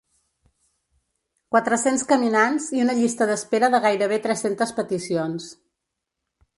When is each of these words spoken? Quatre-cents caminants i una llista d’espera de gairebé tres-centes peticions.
Quatre-cents 1.55 2.05
caminants 2.13 2.71
i 2.79 2.83
una 2.87 2.97
llista 3.03 3.29
d’espera 3.33 3.73
de 3.77 3.85
gairebé 3.87 4.21
tres-centes 4.27 4.77
peticions. 4.83 5.51